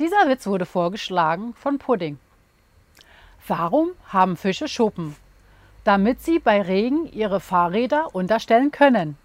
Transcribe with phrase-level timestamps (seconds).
[0.00, 2.18] Dieser Witz wurde vorgeschlagen von Pudding.
[3.46, 5.14] Warum haben Fische Schuppen?
[5.84, 9.16] Damit sie bei Regen ihre Fahrräder unterstellen können.